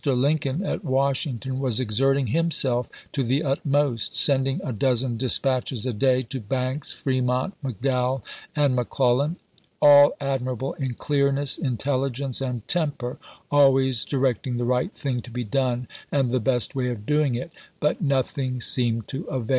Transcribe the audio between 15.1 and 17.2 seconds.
to be done and the best way of